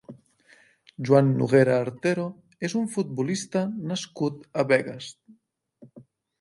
[1.09, 2.25] Joan Noguera Artero
[2.69, 5.15] és un futbolista nascut a Begues.